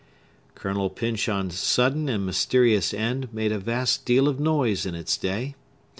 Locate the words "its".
4.95-5.15